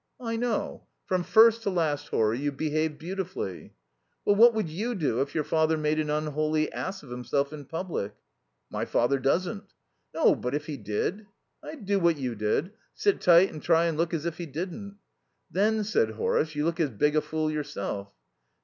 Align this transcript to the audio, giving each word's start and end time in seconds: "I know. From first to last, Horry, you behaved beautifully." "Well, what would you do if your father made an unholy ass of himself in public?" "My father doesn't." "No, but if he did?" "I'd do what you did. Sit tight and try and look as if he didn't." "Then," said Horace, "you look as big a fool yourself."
"I 0.19 0.35
know. 0.35 0.87
From 1.05 1.21
first 1.21 1.61
to 1.61 1.69
last, 1.69 2.07
Horry, 2.07 2.39
you 2.39 2.51
behaved 2.51 2.97
beautifully." 2.97 3.75
"Well, 4.25 4.35
what 4.35 4.55
would 4.55 4.67
you 4.67 4.95
do 4.95 5.21
if 5.21 5.35
your 5.35 5.43
father 5.43 5.77
made 5.77 5.99
an 5.99 6.09
unholy 6.09 6.73
ass 6.73 7.03
of 7.03 7.11
himself 7.11 7.53
in 7.53 7.65
public?" 7.65 8.13
"My 8.71 8.83
father 8.85 9.19
doesn't." 9.19 9.63
"No, 10.11 10.33
but 10.33 10.55
if 10.55 10.65
he 10.65 10.77
did?" 10.77 11.27
"I'd 11.61 11.85
do 11.85 11.99
what 11.99 12.17
you 12.17 12.33
did. 12.33 12.71
Sit 12.95 13.21
tight 13.21 13.53
and 13.53 13.61
try 13.61 13.85
and 13.85 13.95
look 13.95 14.11
as 14.11 14.25
if 14.25 14.39
he 14.39 14.47
didn't." 14.47 14.97
"Then," 15.51 15.83
said 15.83 16.09
Horace, 16.09 16.55
"you 16.55 16.65
look 16.65 16.79
as 16.79 16.89
big 16.89 17.15
a 17.15 17.21
fool 17.21 17.51
yourself." 17.51 18.11